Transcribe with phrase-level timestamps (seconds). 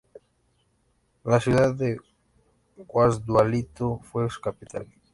[1.23, 1.99] La ciudad de
[2.75, 4.87] Guasdualito fue su capital.